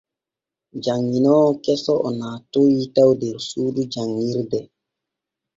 [0.83, 4.59] Janŋinoowo keso o naatoy taw der suudu janŋirde.